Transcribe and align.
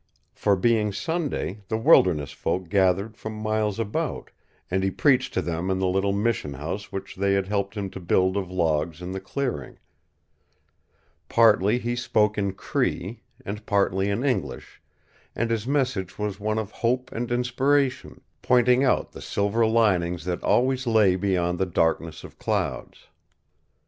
For, 0.33 0.55
being 0.55 0.91
Sunday, 0.91 1.61
the 1.67 1.77
wilderness 1.77 2.31
folk 2.31 2.69
gathered 2.69 3.15
from 3.15 3.33
miles 3.35 3.77
about, 3.79 4.31
and 4.71 4.81
he 4.81 4.89
preached 4.89 5.31
to 5.35 5.43
them 5.43 5.69
in 5.69 5.77
the 5.77 5.85
little 5.87 6.11
mission 6.11 6.53
house 6.55 6.91
which 6.91 7.15
they 7.15 7.33
had 7.35 7.45
helped 7.45 7.75
him 7.75 7.87
to 7.91 7.99
build 7.99 8.35
of 8.35 8.49
logs 8.49 9.03
in 9.03 9.11
the 9.11 9.19
clearing. 9.19 9.77
Partly 11.29 11.77
he 11.77 11.95
spoke 11.95 12.35
in 12.35 12.53
Cree, 12.53 13.21
and 13.45 13.63
partly 13.67 14.09
in 14.09 14.23
English, 14.25 14.81
and 15.35 15.51
his 15.51 15.67
message 15.67 16.17
was 16.17 16.39
one 16.39 16.57
of 16.57 16.71
hope 16.71 17.11
and 17.11 17.31
inspiration, 17.31 18.21
pointing 18.41 18.83
out 18.83 19.11
the 19.11 19.21
silver 19.21 19.67
linings 19.67 20.25
that 20.25 20.41
always 20.43 20.87
lay 20.87 21.15
beyond 21.15 21.59
the 21.59 21.67
darkness 21.67 22.23
of 22.23 22.39
clouds. 22.39 23.05